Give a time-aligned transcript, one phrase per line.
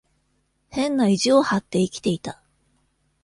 [0.71, 2.41] 変な意地を張って生きていた。